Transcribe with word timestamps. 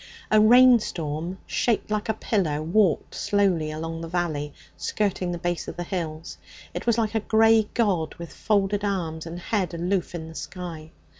A 0.31 0.41
rainstorm, 0.41 1.37
shaped 1.45 1.91
like 1.91 2.09
a 2.09 2.15
pillar, 2.15 2.59
walked 2.63 3.13
slowly 3.13 3.69
along 3.69 4.01
the 4.01 4.07
valley, 4.07 4.51
skirting 4.75 5.31
the 5.31 5.37
base 5.37 5.67
of 5.67 5.77
the 5.77 5.83
hills. 5.83 6.39
It 6.73 6.87
was 6.87 6.97
like 6.97 7.13
a 7.13 7.19
grey 7.19 7.69
god 7.75 8.15
with 8.15 8.33
folded 8.33 8.83
arms 8.83 9.27
and 9.27 9.37
head 9.37 9.75
aloof 9.75 10.15
in 10.15 10.27
the 10.27 10.33
sky. 10.33 10.89